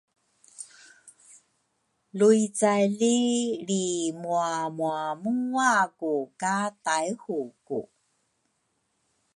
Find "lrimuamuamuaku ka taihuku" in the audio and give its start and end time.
3.65-7.79